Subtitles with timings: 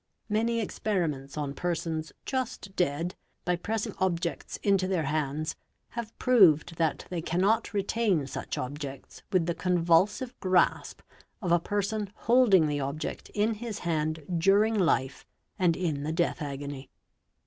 [0.29, 3.13] Many experiments on persons just dead,
[3.45, 5.55] by pressing objects into their hands,
[5.89, 11.01] have proved that they cannot retain such objects with the convulsive grasp
[11.39, 15.23] of a person holding the object in his hand during life
[15.59, 16.89] and in the death agony.